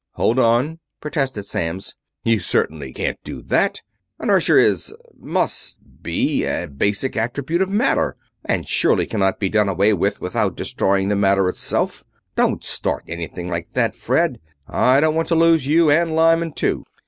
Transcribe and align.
"Hold 0.13 0.39
on!" 0.39 0.79
protested 0.99 1.45
Samms. 1.45 1.93
"You 2.23 2.39
certainly 2.39 2.91
can't 2.91 3.19
do 3.23 3.39
that! 3.43 3.83
Inertia 4.19 4.57
is 4.57 4.91
must 5.15 5.77
be 6.01 6.43
a 6.43 6.65
basic 6.65 7.15
attribute 7.15 7.61
of 7.61 7.69
matter, 7.69 8.15
and 8.43 8.67
surely 8.67 9.05
cannot 9.05 9.39
be 9.39 9.47
done 9.47 9.69
away 9.69 9.93
with 9.93 10.19
without 10.19 10.55
destroying 10.57 11.09
the 11.09 11.15
matter 11.15 11.47
itself. 11.47 12.03
Don't 12.35 12.63
start 12.63 13.03
anything 13.07 13.47
like 13.47 13.73
that, 13.73 13.93
Fred 13.93 14.39
I 14.67 15.01
don't 15.01 15.13
want 15.13 15.27
to 15.27 15.35
lose 15.35 15.67
you 15.67 15.91
and 15.91 16.15
Lyman, 16.15 16.53
too." 16.53 16.83